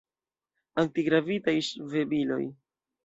Antigravitaj 0.83 1.57
ŝvebiloj. 1.67 2.43